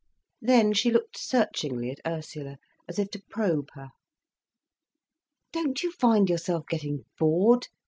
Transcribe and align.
Then 0.41 0.73
she 0.73 0.89
looked 0.89 1.15
searchingly 1.15 1.91
at 1.91 2.01
Ursula, 2.07 2.57
as 2.89 2.97
if 2.97 3.11
to 3.11 3.21
probe 3.29 3.69
her. 3.75 3.89
"Don't 5.53 5.83
you 5.83 5.91
find 5.91 6.27
yourself 6.27 6.65
getting 6.65 7.03
bored?" 7.19 7.67